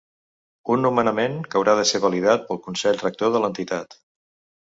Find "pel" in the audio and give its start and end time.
2.47-2.61